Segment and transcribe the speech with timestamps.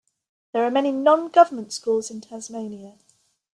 [0.51, 2.97] There are many non-government schools in Tasmania.